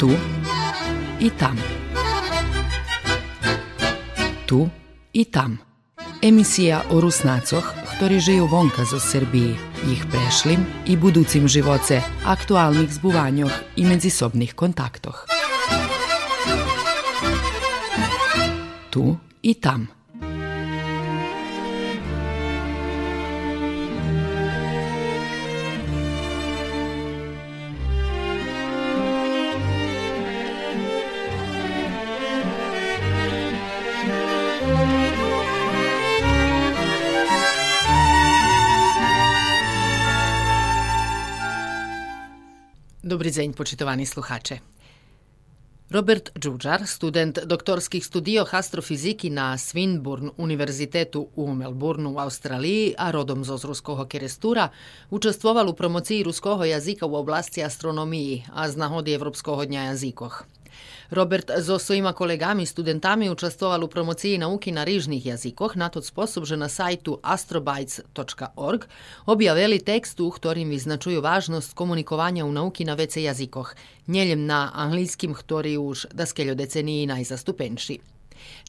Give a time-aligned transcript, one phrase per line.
[0.00, 0.08] Tu
[1.20, 1.60] i tam.
[4.46, 4.68] Tu
[5.12, 5.58] i tam.
[6.22, 7.68] Emisija o Rusnacoch,
[8.00, 9.60] ktorí žijú vonka zo Srbiji,
[9.92, 15.28] ich prešlim i buducim živoce, aktualnih zbuvanjoh i medzisobnih kontaktoh.
[18.88, 19.04] Tu
[19.44, 19.99] i tam.
[43.10, 44.58] Dobry dzień, poczytowani słuchacze.
[45.90, 53.44] Robert Džuđar, student doktorskih studijoh astrofiziki na Swinburne univerzitetu u Melbourneu u Australiji, a rodom
[53.44, 54.68] z ruského kerestura,
[55.10, 60.46] učestvoval u promociji ruského jazika u oblasti astronomiji, a znahodi Evropského dňa jazikoh.
[61.10, 66.44] Robert zo svojima kolegami, studentami učestvoval u promociji nauki na rižnih jazikoh, na to sposob,
[66.44, 68.86] že na sajtu astrobytes.org
[69.26, 73.74] objavili tekst, u ktorým vyznačujú vážnosť komunikovanja u nauki na vece jazikoh,
[74.06, 78.00] njeljem na anglijskim, ktorý už da skeljo deceniji najzastupenši.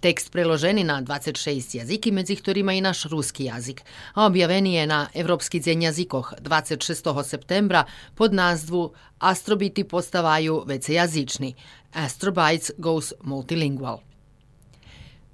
[0.02, 3.82] Tekst preloženi na 26 jaziki, medzi ktorima i naš ruski jazik,
[4.14, 7.24] a objaveni je na Evropski dzen jazikoh 26.
[7.24, 11.54] septembra pod názvu Astrobiti postavaju vece jazični.
[11.94, 14.02] Astrobytes Goes Multilingual.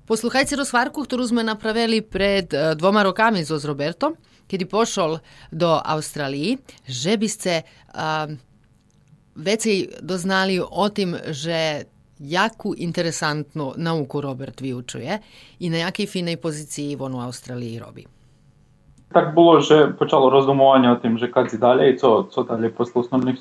[0.07, 4.15] Posluhajte rozhvarku, ktorú sme napravili pred eh, dvoma rokami so s Robertom,
[4.47, 5.19] kedy pošol
[5.51, 6.55] do Austrálii,
[6.87, 7.53] že by ste
[7.91, 8.31] uh,
[9.35, 11.83] veci doznali o tim, že
[12.15, 15.19] jaku interesantnu nauku Robert vyučuje
[15.59, 18.03] i na jakej finej poziciji on u Australiji robi.
[19.07, 21.59] Tak bolo, že počalo rozdumovaně o tým, že kak si
[21.99, 23.39] co, co dalej po osnovných.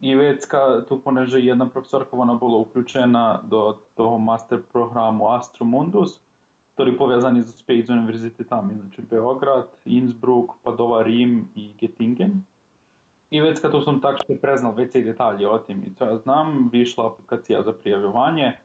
[0.00, 3.42] I već kad tu poneže jedna profesorka ona bola uključena
[3.96, 6.20] do master programu Astromundus,
[6.74, 12.42] ktorý povezani s spět s univerzitetami, znači Beograd, Innsbruck, Padova, Rim i Göttingen.
[13.30, 16.16] I već kad sam tak što preznal već i detalje o tim i to ja
[16.16, 18.58] znam, vyšla aplikacija za prijavljivanje,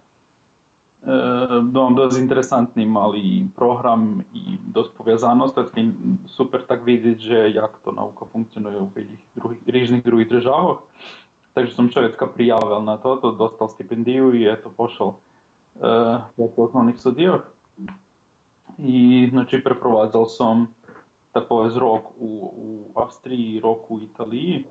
[1.69, 5.83] dom dosť interesantný malý program i dosť povezanosť, taký
[6.25, 10.89] super tak vidieť, že jak to nauka funkcionuje v druhých, rýžnych druhých državoch.
[11.53, 16.97] Takže som človeka prijavil na to, to dostal stipendiu i eto pošel uh, v osnovných
[16.97, 17.53] studijoch.
[18.81, 20.73] I znači preprovádzal som
[21.37, 24.67] tak povedz rok u, u Австрії, rok u Italiji.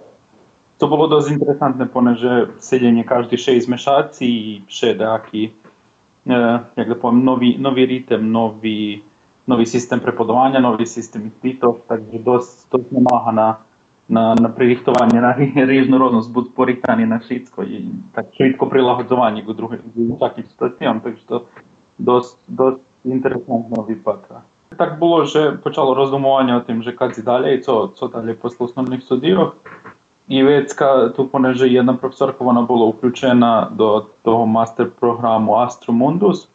[0.78, 5.52] To було досить інтересантне, понеже сидіння кожні 6 місяців і ще деякі, е,
[6.28, 9.04] як да повім, нові, нові ритм, нові,
[9.48, 13.58] новий систем преподавання, новий систем іспитів, так досить, досить намага на,
[14.10, 19.80] на, на пририхтування на різнородність будуть порихтані на швидко і так швидко прилагоджувані до других
[19.96, 21.42] всяких ситуаціям, так що
[22.00, 24.42] досить, досить інтересантно випадка.
[24.78, 28.34] Tak bolo, že počalo rozdumовanje o tým, že kad si dalje i co, co dalje
[28.34, 29.54] posle osnovnih studirov.
[30.29, 36.49] I već kad tu poneže jedna profesorka ona bola uključena do toho master programu Astromundus,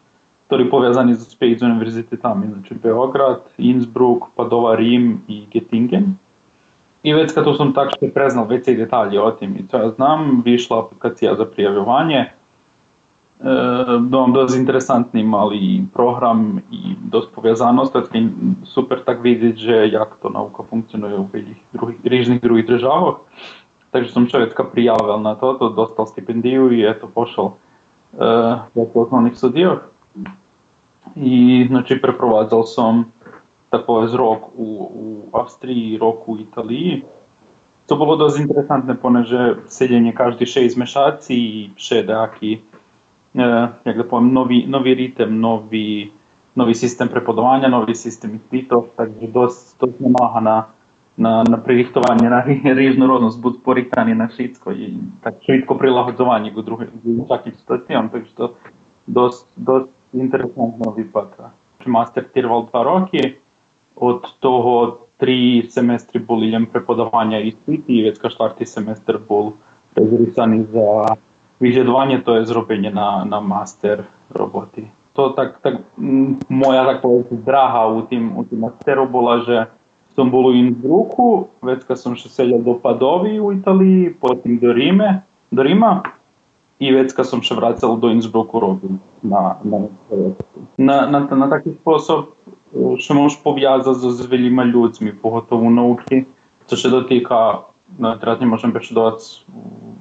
[0.48, 6.14] ktorý povezani s spět s univerzitetami, znači Beograd, Innsbruck, Padova, Rim i Göttingen.
[7.04, 9.78] I već kad tu sam tak što preznal već i detalje o tim i co
[9.78, 12.26] ja znam, vyšla aplikacija za prijavljivanje,
[14.00, 18.30] dom dosť interesantný malý program i dosť povezanosť, taký
[18.64, 23.28] super tak vidieť, že jak to nauka funkcionuje v druhých, rýžnych druhých državoch.
[23.94, 29.06] Takže som čovjeka prijavil na to, to dostal stipendiju i no, eto pošao e, preko
[29.06, 29.78] osnovnih studija.
[31.16, 33.12] I znači preprovadzal sam
[33.70, 37.04] također rok u, u Austriji, rok u Italiji.
[37.88, 39.30] To bilo dość interesantne, ponieważ
[39.68, 42.62] sjedenje każdy 6 mešaci i še daki,
[43.36, 46.12] e, jak da povem, novi, novi ritem, novi,
[46.56, 50.66] novi sistem prepodovanja, novi sistem ispitov, takže dost, dost namahana
[51.18, 53.08] на на приріхтування на ріжну
[53.64, 57.54] поріхтання на швидко і так швидко прилагоджування до других всяких.
[57.68, 58.50] Так що
[59.08, 61.52] досить дос інтересантна випадка.
[61.86, 63.38] Мастер тривав два роки,
[63.96, 69.54] от того три семестри були преподавання іспитів, і четвертий семестр був
[69.96, 71.16] розрізаний за
[71.60, 74.88] виглядування, то є зроблення на, на мастер роботи.
[75.14, 75.82] То так, так
[76.50, 79.66] моя така драга у тим, у тим мастеру була, що
[80.16, 85.24] sam bol u Innsbrucku, večka sam še selja do Padovi u Italiji, potim do Rime,
[85.52, 86.02] do Rima
[86.80, 89.86] i večka sam še vracal do Innsbrucku robil na, na,
[90.78, 92.34] na, na, na taký spôsob,
[92.98, 96.26] що можеш пов'язати з, з веліма людьми, поготову науки,
[96.66, 97.60] це ще дотика,
[97.98, 99.24] ну, зараз не можемо бешедувати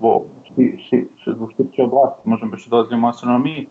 [0.01, 3.69] в швидшій області, можемо бешедувати в астрономії,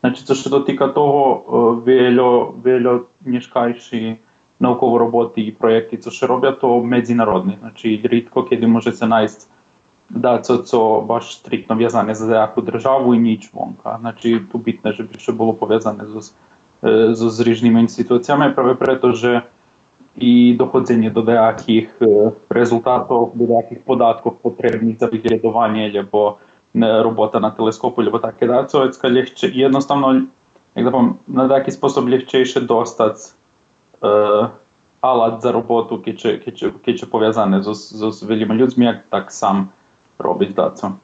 [0.00, 1.42] значить, це ще дотика того,
[1.86, 4.16] е, вільо, вільо, ніж кайші,
[4.59, 7.57] роботи і проєкти, це що роблять, то міжнародні.
[7.61, 9.49] Значить, рідко, коли може це найсть
[10.09, 13.97] da co, co baš striktno vjazane za nejakú državu i nič vonka.
[13.99, 16.21] Znači, tu bitné, že by to bolo poviazané so,
[17.15, 19.41] so zrižnými inštitúciami, práve preto, že
[20.13, 21.97] i dochodzenie do nejakých
[22.49, 26.37] rezultátov, do nejakých podátkov potrebných za vyhľadovanie, alebo
[26.77, 30.29] robota na teleskopu, alebo také dáco, ľahčie, jednostavno,
[30.77, 33.33] jak da poviem, na nejaký spôsob ľahčejšie dostať
[34.02, 34.50] uh,
[35.02, 36.16] alat za robotu, keď
[36.84, 39.70] je poviazané so, so, s veľmi ľuďmi, tak sám
[40.18, 40.98] robiť dáco.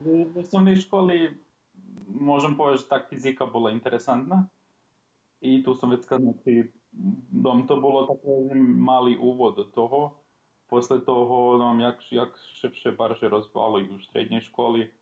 [0.00, 1.38] V osnovnej školi
[2.08, 4.48] môžem povedať, že tak fyzika bola interesantná.
[5.42, 6.70] I tu som znači,
[7.32, 10.22] dom to bolo taký malý úvod do toho.
[10.70, 14.94] Posle toho, no, jak, jak šepše barže rozvali už strednej školy,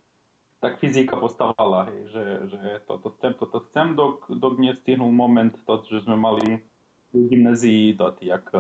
[0.59, 5.75] tak fyzika postavala, hej, že, že toto chcem, toto chcem, dok, dok nestihnul moment, to,
[5.88, 6.67] že sme mali
[7.14, 8.50] v gymnázii, to, jak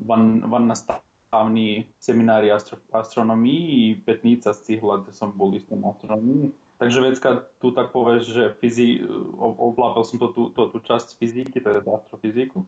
[0.00, 6.54] van, van nastav hlavný seminári astro, astronomii i petnica stihla, kde som bol istom astronomii.
[6.78, 9.02] Takže vecka tu tak povieš, že fyzi,
[9.38, 12.66] ovládal som to, tú, to, tú časť fyziky, teda astrofyziku.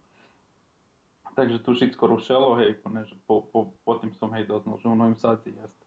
[1.38, 5.11] Takže tu všetko rušelo, hej, že po, po, po tým som hej doznal, že ono
[5.11, 5.78] im sa jest,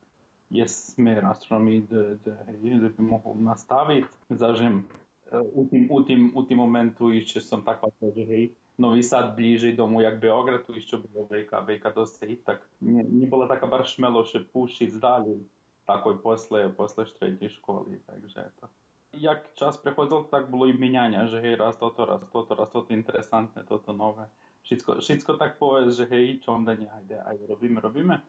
[0.51, 4.07] je smer astronomii, kde by mohol nastaviť.
[4.35, 4.87] Zažem,
[5.31, 8.43] u tým, u tým, u tým momentu ešte som tak že hej,
[8.79, 13.43] Nový Sad blíži domu jak Beograd, tu čo bolo veľká, veľká dosť tak ne, nebola
[13.51, 15.43] taká bar šmelo, že púšiť zdali
[15.83, 18.71] takoj posle, posle štretej školy, takže to.
[19.11, 22.93] Jak čas prechodil, tak bolo i meniania, že hej, raz toto, raz toto, raz toto
[22.93, 24.31] interesantné, toto nové.
[24.63, 28.21] Všetko, všetko tak povedz, že hej, čo da nejde, aj robíme, robíme.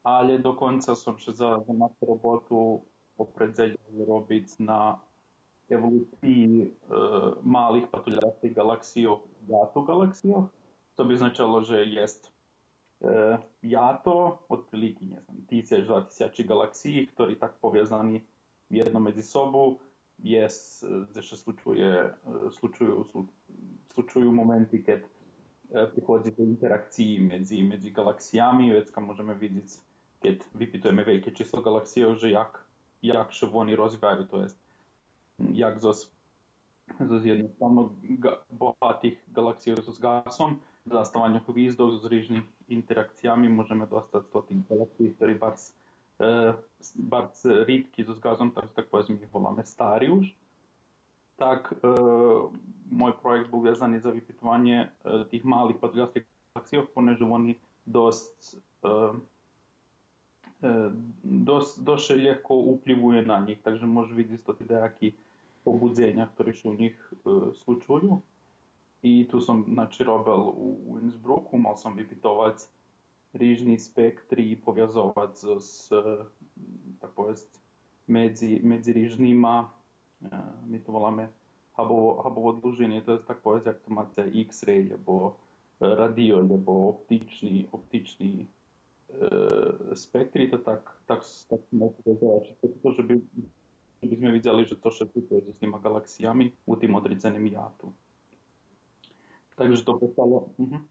[0.00, 2.86] Ale dokonca som še za, za robotu
[3.20, 3.76] popredzeľ
[4.06, 5.02] robiť na
[5.70, 6.70] evoluciji e,
[7.42, 9.16] malih patuljastih galaksija
[9.48, 10.48] jatu galaksijo.
[10.94, 12.32] To bi značilo, že jest
[13.00, 18.24] e, jato, otprilike ne znam, tisuć, dva tisući galaksiji, koji tak povezani
[18.70, 19.78] jedno među sobu,
[20.22, 22.14] jest, gdje se slučuje, e,
[22.50, 23.04] slučuju,
[23.86, 25.00] slučuju momenti kad
[25.92, 29.78] prihodzi do interakciji među, među galaksijami, već kad možemo vidjeti
[30.22, 32.66] kad vypitujeme velike čisto galaksije, jak,
[33.02, 34.58] jak se oni razvijaju, to jest
[35.52, 35.78] jak
[37.00, 37.92] uz jednostavno
[38.50, 45.38] bohatih galaksija s gasom, za stavanje hvizdo z rižnim interakcijami možemo dostati stotin galaksij, torej
[45.38, 45.74] barc,
[46.18, 46.54] eh,
[46.94, 50.26] barc redki z gazom, torej tako izmihovame stari už.
[51.36, 51.78] Tak, eh,
[52.90, 59.12] moj projekt bil vezan za vypitovanje eh, tih malih podgasnih galaksij, poneže oni dost eh,
[61.22, 62.78] dost, dost še lahko
[63.26, 65.14] na njih, takže možeš vidjeti, da ti
[65.64, 68.22] pobudzenia, ktoré sa u nich e, slučujú.
[69.00, 72.68] I tu som znači, robil u Innsbrucku, som vypytovať
[73.32, 75.74] rýžny spektry, poviazovať s, s
[77.00, 77.48] tak povedz,
[78.04, 79.72] medzi, medzi rýžnýma,
[80.20, 81.32] e, voláme
[81.78, 85.40] Hubble, Hubble dlžiny, to je tak povedz, jak to máte X-ray, alebo
[85.80, 88.46] radio, alebo optičný, optičný e,
[89.96, 93.59] spektry, to tak, tak, tak môžete povedať, že by by sme
[94.06, 97.92] byśmy widzieli, że troszeczkę jest z galaksjami u tym odrodzonym jatu.
[99.56, 100.48] Także to powstało...
[100.58, 100.88] Mhm.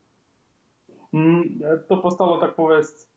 [1.14, 3.10] Mm, e, to powstało, tak powiedz,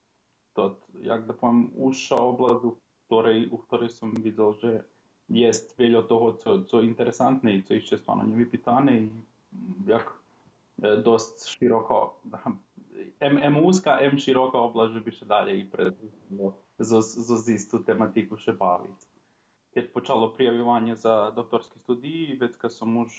[0.54, 4.84] to jak powiem, usza oblast, u której, u której sam widział, że
[5.30, 9.10] jest wiele tego, co, co interesantne i co jeszcze jest nie wypytane i
[9.52, 10.18] mm, jak
[11.04, 12.20] dość szeroko,
[13.20, 15.84] M, M uska, M szeroka oblast, żeby się dalej pre,
[16.78, 18.96] z, z, z, z tą tematiką się bawić.
[19.94, 23.12] почало prijavljivanje za doktorski studij, već kad sam už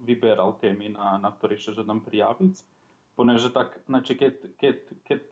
[0.00, 2.64] vyberal temi, na, na ktoré še želim prijaviti.
[3.16, 4.76] Poneže tak, znači, keď, keď,
[5.08, 5.22] keď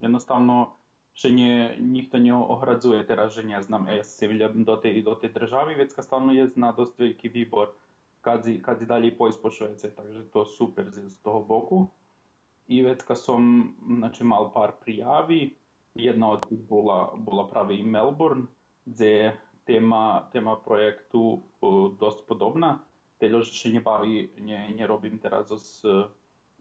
[0.00, 0.78] jednostavno
[1.18, 5.14] še nje, njih to ohradzuje, teraz, že ne znam, e, se veljam do te, do
[5.18, 7.74] te državi, već kad stalno je na dost veliki vibor,
[8.22, 11.88] kad, kad dalje poispošujete, takže to super z toho boku.
[12.68, 15.56] I već kad sam, znači, mal par prijavi,
[15.94, 18.46] jedna od tih bila, bila pravi Melbourne,
[18.86, 22.88] gdje téma, téma projektu uh, dosť podobná.
[23.20, 25.84] Teda, že nebaví, ne, nerobím teraz s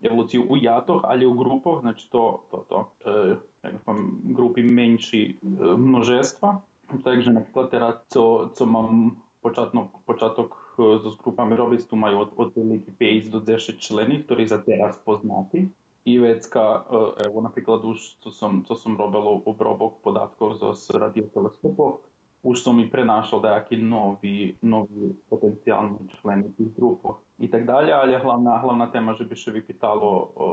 [0.04, 3.96] evolúciu u játoch, ale u grupoch, znači to, to, to uh,
[4.36, 6.62] grupy menší uh, množstva.
[7.04, 12.30] Takže napríklad teraz, co, co mám počiatok, počiatok so s grupami robiť, tu majú od,
[12.36, 15.72] od veľký 5 do 10 členy, ktorí za teraz poznáte.
[16.08, 16.88] I vecka,
[17.20, 22.08] evo napríklad už, co som, co robil obrobok podatkov zo radioteleskopov,
[22.56, 28.14] što mi prenašao da jaki novi, novi potencijalni člen tých grupov i tak dalje, ali
[28.14, 30.48] je hlavna, hlavna tema, že bi še vypýtalo o,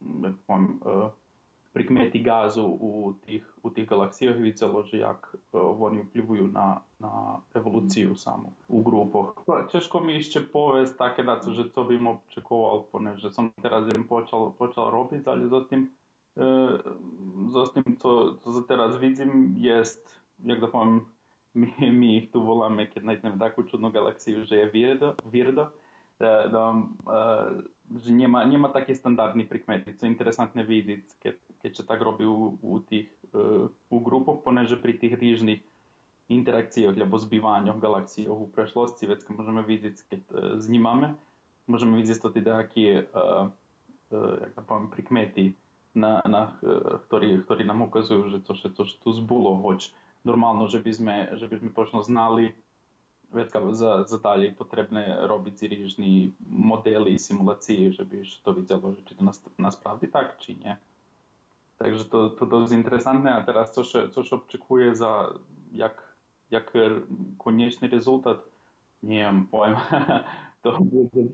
[0.00, 1.10] nekom, o,
[1.74, 7.40] pri gazu u tih, u tih galaksijah vidjelo že jak o, oni vplivuju na, na
[7.54, 8.16] evoluciju mhm.
[8.16, 9.34] samo u grupoh.
[9.72, 13.90] Češko mi išće povest tako da su že to bi im očekoval, poneže sam teraz
[13.96, 15.90] im počal, počal robiti, ali zatim,
[16.36, 16.46] e,
[17.50, 21.14] zatim to, to za teraz vidim jest jak to poviem,
[21.54, 25.70] my, my ich tu voláme, keď nájdeme takú čudnú galaxiu, že je Virdo, Virdo
[26.18, 27.62] da, da, uh,
[27.98, 32.26] že nemá, nemá také standardný prikmety, co je interesantné vidieť, keď, keď sa tak robí
[32.26, 35.60] u, u tých uh, u grupov, poneže pri tých rýžnych
[36.30, 40.22] interakciách alebo zbývaniach galaxií u prešlosti, vecka môžeme vidieť, keď
[40.56, 41.20] znímame,
[41.68, 43.12] môžeme vidieť to teda, aké
[44.88, 45.52] prikmety,
[45.92, 46.56] na, na,
[47.06, 49.92] ktorí, ktorí nám ukazujú, že to, že to, že tu zbulo, hoď
[50.24, 52.56] normálno, že by sme, že by sme možno znali
[53.32, 59.12] vedka za, za dalej potrebné robiť rýžny modely, simulácie, že by to videlo, že či
[59.18, 60.74] to nás, nás pravdy tak, či nie.
[61.82, 65.42] Takže to, to dosť interesantné a teraz to, čo, čo očekuje za
[65.74, 66.14] jak,
[66.54, 66.70] jak
[67.36, 68.46] konečný rezultat,
[69.02, 69.74] neviem, pojem,
[70.62, 71.28] to budem,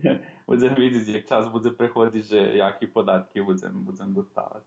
[0.48, 4.64] budem vidieť, jak čas bude prechodiť, že jaký podatky budem, budem dostávať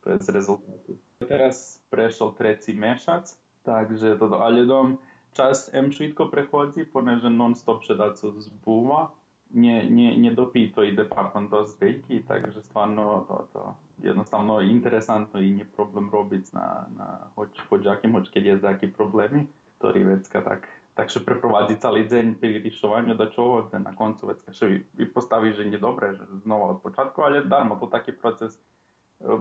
[0.00, 0.96] bez rezultátu.
[1.18, 4.98] Teraz prešiel tretí mešac, Takže toto, ale dom
[5.32, 9.10] čas em švitko prehodi, poneže non stop še daco zbuma,
[9.50, 15.52] nie, nie, nie dopito i departament dość wielki, także stwarno to, to jednostavno interesantno i
[15.52, 19.46] nie problem robić na, na choć, choć jakim, choć kiedy jest jaki problemy,
[19.78, 24.52] to rivecka tak, tak się przeprowadzi cały dzień przy ryszowaniu do czoło, na końcu wecka
[24.66, 28.62] i, i postawi, że niedobre, że znowu od początku, ale darmo, to taki proces,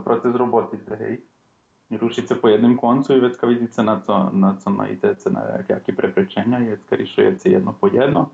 [0.03, 1.21] proces roboty, hej.
[1.97, 6.59] rušice po jednym końcu i vecka widzicie na co, na co najdziecie, na jakie preprzeczenia
[6.59, 8.29] i vecka rysujecie jedno po jedno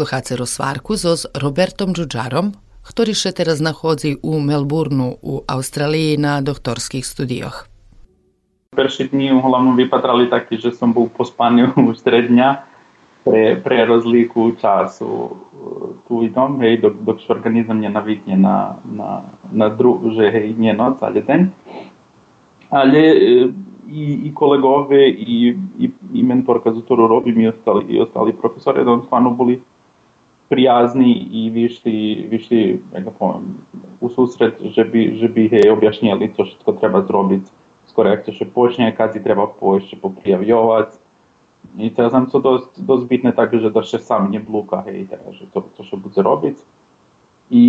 [0.00, 2.56] Sluchace rozsvárku so s Robertom Džudžarom,
[2.88, 7.68] ktorý sa teraz nachodzi u Melbourneu u Austrálii na doktorských studioch.
[8.80, 12.48] Dni hlavne vypatrali taký, že som bol po spaniu už 3 dňa
[13.28, 15.36] pre, pre rozlíku času.
[16.08, 21.04] Tu idem, hej, dok, dok organizm nenavykne na, na, na dru, že hej, nie noc,
[21.04, 21.40] ale deň.
[22.72, 23.00] Ale
[23.84, 28.80] i, i kolegové, i, i, i mentorka, za ktorú robím, i ostali, i ostali profesori,
[28.80, 29.60] da stvarno boli
[30.50, 32.82] prijazni i višli, višli
[34.00, 37.50] u susret, že bi, že bi hej objašnjali to što treba zrobiti
[37.86, 40.98] s korekcije še počne, kad si treba pošće poprijavljovati.
[41.78, 45.06] I to znam, to dost, dost bitne tako, že da še sam ne bluka, hej,
[45.10, 46.66] hej, že to, to še bude robiti.
[47.50, 47.64] I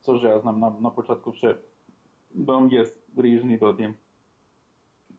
[0.00, 1.56] co že ja znam, na, na početku še
[2.32, 2.84] dom je
[3.16, 3.96] rižni do tem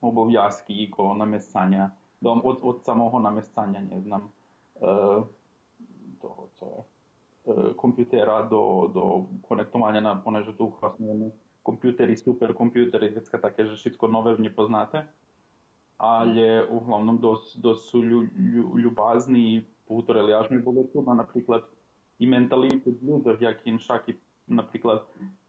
[0.02, 4.30] obovjazki i go namestanja, dom od, od samog namestanja, ne znam,
[4.82, 5.26] uh,
[6.22, 6.84] toho, co je.
[7.80, 9.04] Kompjutera do, do
[9.48, 11.32] konektovanja na poneže tu vlastne
[11.64, 14.48] kompjutery, superkompjutery, vecka také, že všetko nové v
[16.68, 21.72] uglavnom dosť, dosť sú ľu, ľu, ľubazni, poutoreli až mi bolo tu, napríklad
[22.20, 24.16] i mentalitu ľudov, jak im však
[24.48, 25.08] napríklad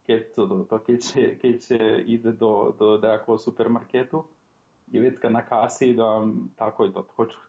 [0.09, 0.33] keď,
[2.07, 4.25] ide do, do nejakého supermarketu,
[4.89, 6.25] je vecka na kasi, da
[6.57, 7.01] tako je to,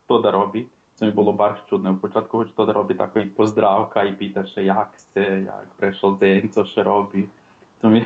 [0.04, 0.68] to da robi
[1.00, 1.92] Це mi było bardzo trudne.
[1.92, 6.48] W początku choć to robi taką pozdrawka i pyta się jak chce, jak przeszedł dzień,
[6.48, 7.28] co się robi.
[7.80, 8.04] To mi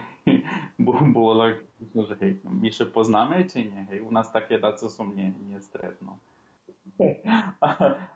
[1.13, 1.65] było tak,
[2.09, 3.87] że hej, my się poznamy czy nie?
[3.91, 6.19] Hej, u nas takie tacy są nie, niestretno.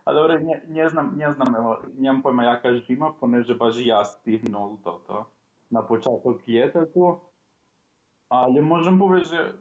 [0.05, 1.47] A dobra, nie, nie znam, nie znam,
[1.99, 5.27] nie mam pojma jaka zima, ponieważ ja stygnął do to.
[5.73, 7.21] Na początku pije to,
[8.29, 9.55] ale можемо powiedzieć, że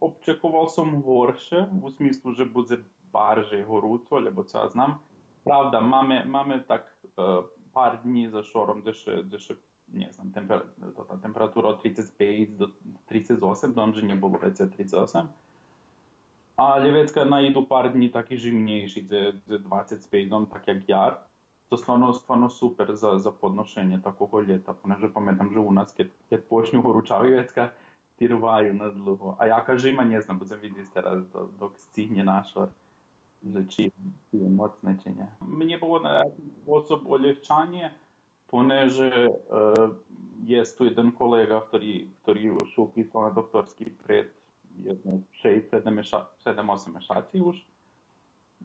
[0.00, 2.76] obczekował są gorsze, w смислу, że będzie
[3.11, 5.03] barže horúco, lebo co ja znam.
[5.43, 9.53] Pravda, máme, máme tak uh, pár dní za šorom, kde še, kde še
[9.91, 12.67] nie znam, temper, to, tá temperatúra od 35 do
[13.09, 15.27] 38, dom, že nebolo veci 38.
[16.55, 21.13] Ale vecka najdu pár dní taký živnejší, kde, kde 25 dom, tak jak jar.
[21.69, 26.11] To stvarno, stvarno super za, za podnošenje takого ljeta, poneže pamätam, že u nás, keď,
[26.29, 27.73] keď počnú horúčavi vecka,
[28.19, 29.39] tirvajú na dlho.
[29.39, 32.27] A ja kažem, nie znam, budem vidieť teraz, dok stihne
[33.44, 33.82] že či
[34.32, 35.28] je mocné, či nie.
[35.44, 36.24] Mne bolo na
[36.64, 37.92] spôsob olehčanie,
[38.48, 39.32] poneže e,
[40.46, 44.32] je tu jeden kolega, ktorý, ktorý už upísal na doktorský pred
[44.76, 45.72] 6-7
[46.92, 47.56] mesiaci už.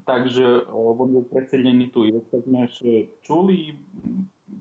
[0.08, 2.08] Takže on bol presedený tu.
[2.32, 3.76] Tak sme čuli,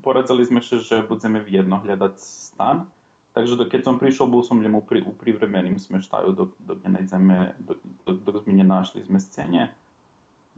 [0.02, 2.90] poradzali sme sa, že budeme v jedno hľadať stan.
[3.30, 8.36] Takže keď som prišiel, bol som mu pri, privremeným smešťaju, dok, dok, dok, dok, dok
[8.42, 9.70] sme nenašli zmestenie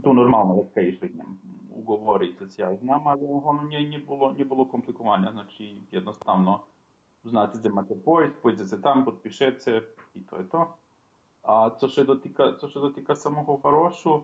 [0.03, 1.25] to normalno lekka rješenja.
[1.71, 6.61] Ugovorice se ja znam, ali ono nije, nije, bilo, nije bilo komplikovanja, znači jednostavno
[7.25, 9.83] znate da imate pojest, pojdete se tam, potpišete se
[10.15, 10.77] i to je to.
[11.43, 14.23] A co się dotyka, co się dotyka samego faroszu,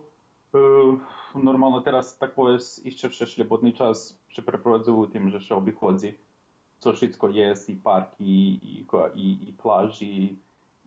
[0.55, 6.19] yy, normalno teraz tako jest jeszcze przez ślebodny czas przeprowadziły tym, że się obchodzi
[6.79, 10.39] co wszystko jest i parki, i, i, i plaży, i,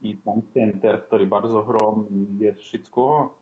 [0.01, 3.33] i ten center, który bardzo ogromny jest wszystko.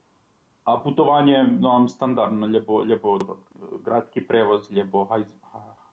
[0.69, 3.17] A putovanje no, standardno, lebo, lebo
[3.83, 5.33] gradski prevoz, lebo hajz,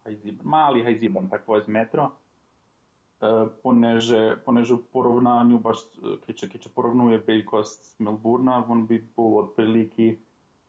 [0.05, 2.11] hajziban, mali hajziban, tako je metro.
[2.13, 10.21] E, poneže, poneže u porovnanju, baš keď, keď porovnuje veľkosť Melburna, on by bol otprilike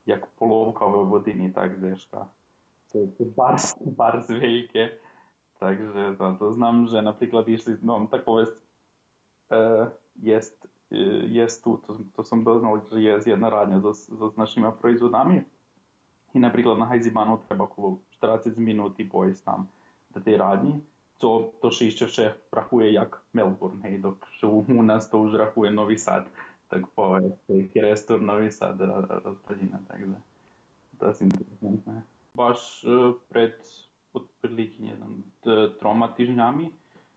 [0.07, 2.31] jak polovka v vodini, tak deška.
[2.95, 5.03] To je bar, bar veľké.
[5.59, 8.61] Takže to, to znam, že napríklad išli, no tak povedz,
[9.51, 9.91] e,
[10.21, 10.69] jest
[11.27, 15.43] jest tu, to, to som doznal, že je jedna so, so s našimi proizvodami.
[16.33, 19.71] i napríklad na Hajzibanu treba okolo 40 minút pojsť tam
[20.13, 20.85] do tej radni.
[21.17, 25.73] To, to še ešte vše rachuje jak Melbourne, hej, dok u nás to už rachuje
[25.73, 26.29] Nový Sad,
[26.69, 27.41] tak povedz,
[27.73, 28.77] restor Nový Sad
[29.25, 30.21] rozpadina, takže
[31.01, 31.95] to je interesantné.
[32.37, 32.85] Baš
[33.33, 33.65] pred
[34.13, 35.25] otprilike, neviem,
[35.81, 36.69] troma týždňami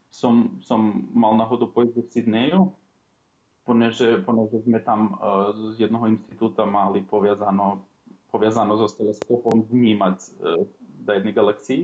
[0.09, 0.81] som, som
[1.13, 2.73] mal náhodu pojsť do Sydneyu,
[3.65, 7.91] poneže, poneže sme tam uh, z jednoho institúta mali poviazano
[8.31, 10.65] powiązano so teleskopom vnímať e,
[11.11, 11.83] jednej galaxii.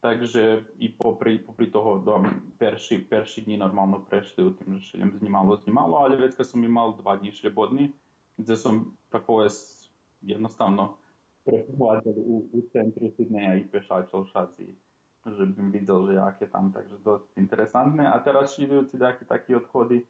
[0.00, 2.24] Takže i popri, popri toho do
[2.56, 6.96] perši, perši dní normálno prešli u tým, že šeljem znimalo, znimalo, ale vecka som imal
[6.96, 7.92] dva dní šljebodní,
[8.40, 9.92] kde som tak povedz
[10.24, 10.96] jednostavno
[11.44, 14.72] prehľadal u, u centru Sydneya i pešačil šaci,
[15.20, 18.08] že bym videl, že aké tam, takže dosť interesantné.
[18.08, 20.08] A teraz šľidujúci nejaké také odchody,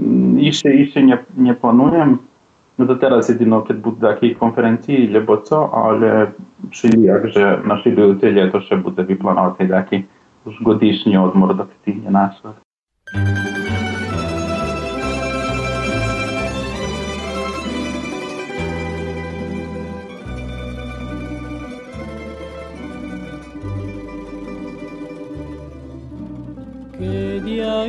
[0.00, 2.16] Mm, jeszcze, jeszcze nie, nie planuję.
[2.78, 6.32] No to teraz jedyno kiedy będzie takiej konferencji albo co, ale
[6.70, 10.04] czyli jakże naszej bibliotece to się będzie wyplanować taki
[10.46, 12.62] już godzinny odmór do tych naszych.
[26.98, 27.86] Kiedy ja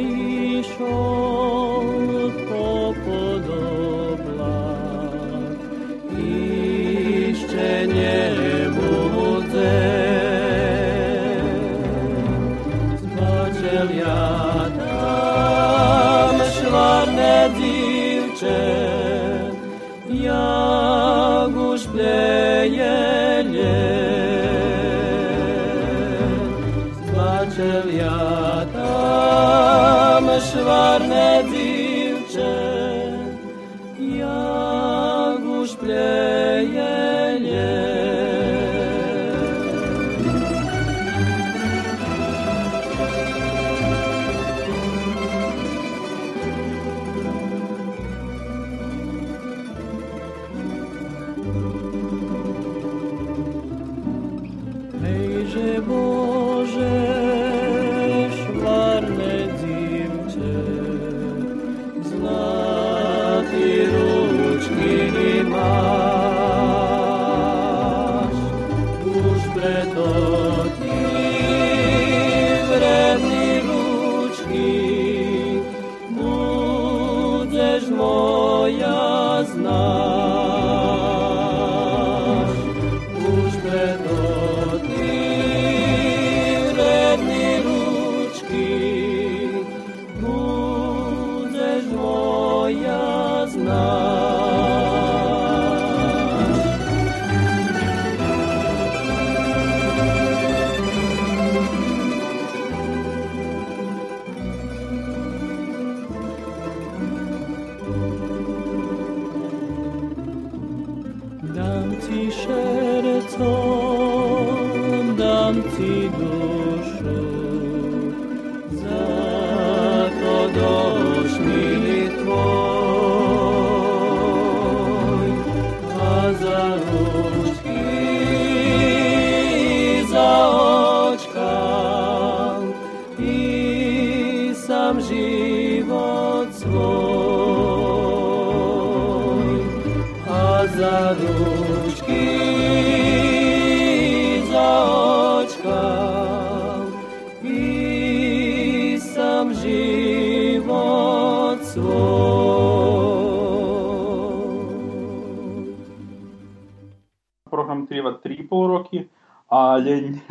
[63.53, 64.02] Pero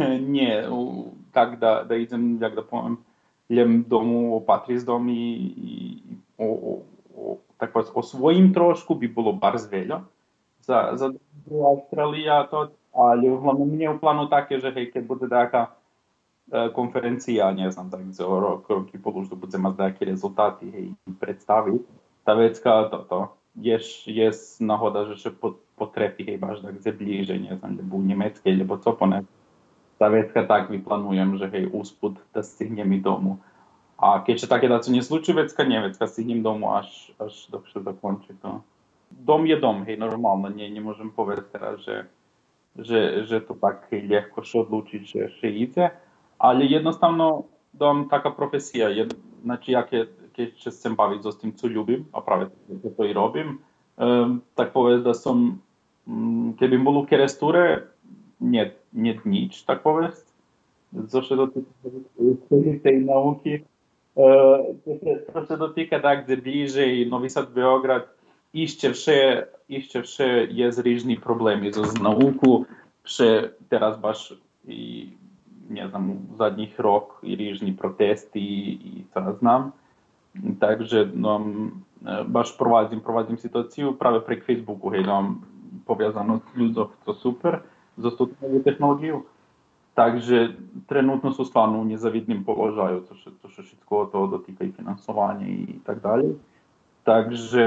[0.34, 0.62] nie
[1.32, 2.98] tak da, da idem, jak da povem,
[3.48, 5.70] idem domu, opatri z domu i, i
[6.38, 6.72] o, o,
[7.16, 10.04] o, tak povedz, osvojím trošku, by bolo bar veľa
[10.62, 11.06] za, za
[11.50, 15.74] Austrália to, ale hlavne mne je plánu také, že hej, keď bude taká
[16.48, 20.02] e, konferencia, ne znam, tak za rok, rok i pol už to bude mať nejaké
[20.06, 20.86] rezultáty, hej,
[21.18, 21.82] predstaviť.
[22.22, 23.18] Tá vecka, to, to,
[23.58, 24.28] je, je
[24.62, 25.30] náhoda, že, že
[25.76, 29.22] potrafi chyba aż tak zbliżej, nie znam, gdyby był niemiecki albo co, one
[30.00, 33.36] zawieckę tak wyplanują, że hej, uspód, da stygniemy domu.
[33.98, 38.60] A kiedy takie dacy nie случи вецка niemiecka, stygniemy domu aż, aż dobrze zakończy to.
[39.10, 42.06] Dom je dom, hej, normalno, nie, nie możemy powiedzieć teraz, że,
[42.76, 45.90] że, że to tak lekko się odluczyć, że się idzie,
[46.38, 47.42] ale jednostawno
[47.74, 49.90] dom taka profesja, jed, znaczy jak
[50.56, 52.46] się z tym bawić, z tym co lubim, a prawie
[52.96, 53.58] to i robim,
[54.54, 55.60] tak povedz, da som,
[56.08, 57.92] mm, keby bol u Kerestúre,
[58.40, 60.24] nie, nie nič, tak povedz,
[61.08, 61.72] co się dotyka
[62.82, 63.54] tej nauki,
[64.16, 64.24] e,
[65.32, 68.08] co się dotyka tak bliżej Novi Sad Beograd,
[68.54, 72.64] iście wsze, iście wsze jest różni problemy z nauku,
[73.02, 74.34] wsze teraz baš
[74.68, 75.10] i
[75.70, 79.72] nie znam, zadnjih rok i różni protesty i, i to znam.
[80.32, 81.44] Takže no,
[82.24, 85.36] baš provadzim, provadzim situaciju prave prek Facebooku, hej, no,
[85.84, 87.60] povezano s ľuďmi, to super,
[88.00, 88.32] za tú
[88.64, 89.28] technológiu.
[89.92, 90.56] Takže
[90.88, 95.64] trenutno sú stvarno u nezavidnim položaju, to, to što všetko toho dotýka i finansovanje i
[95.84, 96.40] tak dalje.
[97.04, 97.64] Takže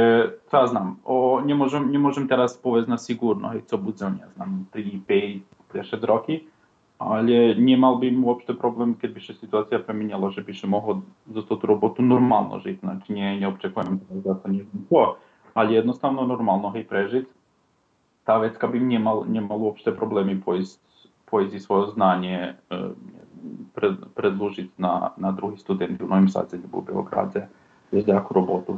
[0.49, 0.97] to ja znam.
[1.05, 1.53] O, nie
[2.01, 6.49] môžem teraz povedať na sigurno, hej, co bude, ja znam, 3, 5, 10 roky,
[6.95, 11.43] ale nemal by uopšte problém, keď by sa situácia premenila, že by sa mohol za
[11.43, 12.79] tú robotu normálno žiť.
[12.79, 15.19] Znači, nie, neočekujem za to neviem čo,
[15.51, 17.25] ale jednostavno normálno hej prežiť.
[18.23, 20.81] Tá vecka by nemal, nemal uopšte problémy pojsť,
[21.29, 22.95] pojsť svoje znanie e,
[23.75, 27.45] pred, predložiť na, na druhý student v Novým Sadze alebo v Beograde
[27.93, 28.69] desde ako robotu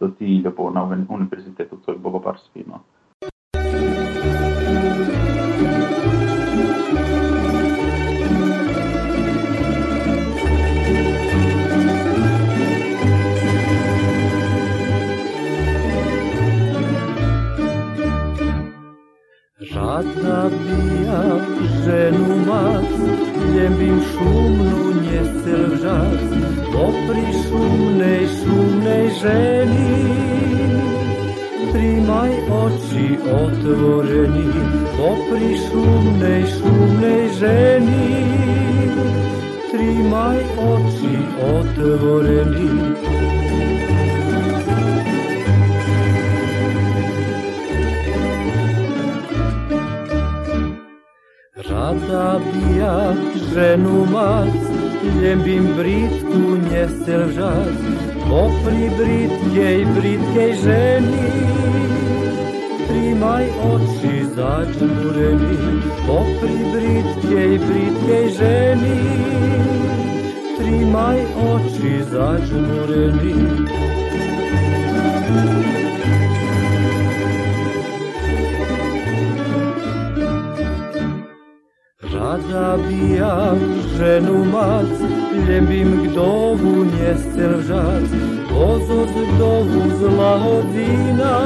[0.00, 1.98] do tý, lebo na univerzitetu to je
[19.96, 21.22] Rada bija
[21.84, 22.90] ženu mat,
[23.54, 26.20] ljembim šumnu nje vžac,
[26.72, 30.04] Popri šumnej, šumnej ženi
[31.72, 32.30] Trimaj
[32.60, 33.08] oči
[33.40, 34.46] otvoreni.
[34.98, 38.24] Popri šumnej, šumnej ženi
[39.72, 40.38] Trimaj
[40.72, 41.16] oči
[41.56, 43.15] otvoreni
[51.86, 53.14] Adabia
[53.54, 54.54] ženumas,
[55.20, 57.78] ljembim britku nje selžas,
[58.30, 61.28] opri britkej, britkej ženi.
[62.88, 65.58] Trimaj oči začureni,
[66.10, 68.98] opri britkej, britkej ženi.
[70.58, 71.20] Trimaj
[71.52, 73.36] oči začureni.
[82.50, 83.54] Zabija
[83.98, 85.00] ženu mac,
[85.48, 88.10] ljembim gdovu njesce lžac,
[88.56, 91.36] ozoz gdovu zla hodina.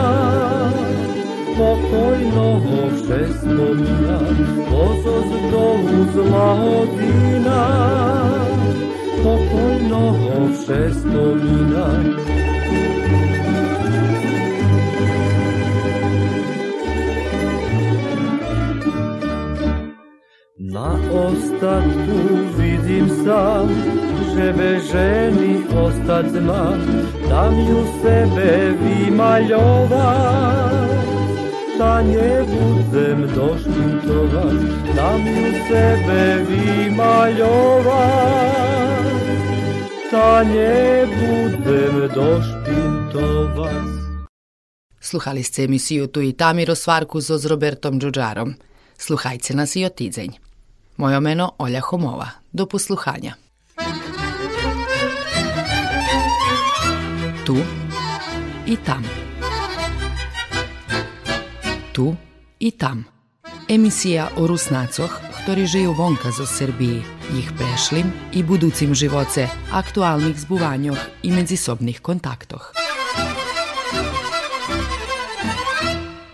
[1.58, 2.60] Pokojno
[2.90, 4.18] vše spomina,
[4.72, 7.66] ozoz gdovu zla hodina.
[9.22, 10.14] Pokojno
[10.50, 11.86] vše spomina,
[20.81, 22.19] Na ostatku
[22.57, 23.69] vidim sam,
[24.33, 26.64] že beženi ostat zna,
[27.29, 30.90] tam ju sebe vi maljovat.
[31.79, 34.61] Ta nie budzem doszpuntować,
[34.97, 38.01] tam ju sebe vi maljovat.
[40.11, 43.85] Ta nie budem doszpuntować.
[45.01, 48.55] Sluhali ste emisiju Tu i Tamiro Svarku s Robertom Đuđarom.
[48.99, 50.49] Sluhajte nas i otizenj.
[51.00, 52.28] Moje meno Olja Homova.
[52.52, 53.32] Do posluhanja.
[57.46, 57.56] Tu
[58.66, 59.04] i tam.
[61.92, 62.16] Tu
[62.58, 63.04] i tam.
[63.68, 65.08] Emisija o Rusnacoh,
[65.40, 67.00] ktorí žijú vonka zo Srbiji,
[67.32, 72.76] ich prešlim i buducim živoce, aktualnih zbuvanjoh i medzisobnih kontaktoh.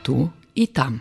[0.02, 0.94] Tu i tam.